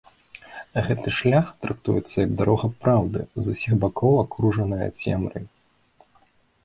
Гэты 0.87 1.11
шлях 1.17 1.51
трактуецца 1.65 2.15
як 2.25 2.31
дарога 2.41 2.67
праўды, 2.85 3.19
з 3.43 3.55
усіх 3.57 3.73
бакоў 3.87 4.13
акружаная 4.25 4.85
цемрай. 5.01 5.45